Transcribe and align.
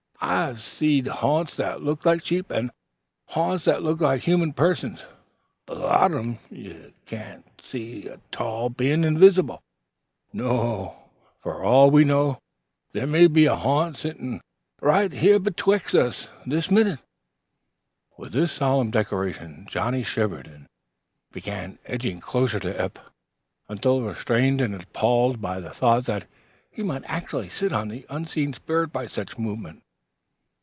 I 0.23 0.45
have 0.45 0.61
seed 0.61 1.07
ha'nts 1.07 1.55
that 1.55 1.81
looked 1.81 2.05
like 2.05 2.23
sheep, 2.23 2.51
an' 2.51 2.71
ha'nts 3.29 3.65
that 3.65 3.81
looked 3.81 4.01
like 4.01 4.21
human 4.21 4.53
persons; 4.53 5.03
but 5.65 5.77
lots 5.77 6.13
of 6.13 6.19
'em 6.19 6.37
ye 6.51 6.93
cain't 7.07 7.43
see 7.59 8.05
a 8.07 8.19
tall, 8.31 8.69
bein' 8.69 9.03
invisible, 9.03 9.63
as 10.31 10.37
the 10.37 10.37
sayin' 10.37 10.45
is. 10.45 10.53
Now, 10.61 10.95
fer 11.41 11.63
all 11.63 11.89
we 11.89 12.03
know, 12.03 12.39
they 12.93 13.05
may 13.07 13.25
be 13.25 13.45
a 13.47 13.55
ha'nt 13.55 13.97
settin' 13.97 14.41
right 14.79 15.11
here 15.11 15.39
betwixt 15.39 15.95
us, 15.95 16.29
this 16.45 16.69
minute!" 16.69 16.99
With 18.15 18.31
this 18.31 18.51
solemn 18.51 18.91
declaration 18.91 19.65
Johnnie 19.67 20.03
shivered 20.03 20.45
and 20.45 20.67
began 21.31 21.79
edging 21.87 22.19
closer 22.21 22.59
to 22.59 22.79
Eph, 22.79 22.97
until 23.67 24.03
restrained 24.03 24.61
and 24.61 24.75
appalled 24.75 25.41
by 25.41 25.59
the 25.59 25.71
thought 25.71 26.05
that 26.05 26.27
he 26.69 26.83
might 26.83 27.03
actually 27.07 27.49
sit 27.49 27.73
on 27.73 27.87
the 27.87 28.05
unseen 28.07 28.53
spirit 28.53 28.93
by 28.93 29.07
such 29.07 29.39
movement. 29.39 29.81